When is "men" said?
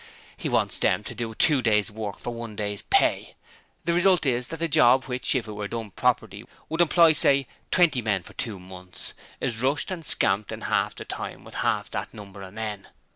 8.01-8.23, 12.55-12.87